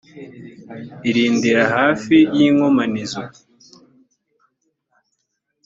[1.09, 3.21] urindira hafi y inkomanizo